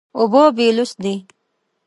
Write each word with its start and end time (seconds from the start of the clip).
اوبه 0.19 0.41
بېلوث 0.55 0.91
دي. 1.03 1.15